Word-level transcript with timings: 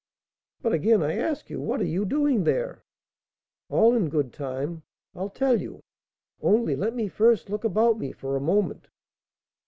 "But 0.63 0.73
again 0.73 1.03
I 1.03 1.13
ask 1.19 1.51
you, 1.51 1.61
what 1.61 1.79
are 1.79 1.83
you 1.85 2.05
doing 2.05 2.43
there?" 2.43 2.83
"All 3.69 3.93
in 3.93 4.09
good 4.09 4.33
time, 4.33 4.81
I'll 5.13 5.29
tell 5.29 5.61
you; 5.61 5.83
only 6.41 6.75
let 6.75 6.95
me 6.95 7.07
first 7.07 7.51
look 7.51 7.63
about 7.63 7.99
me 7.99 8.11
for 8.11 8.35
a 8.35 8.39
moment." 8.41 8.87